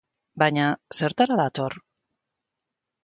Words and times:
Baina, 0.43 0.69
zertara 1.01 1.39
dator? 1.43 1.77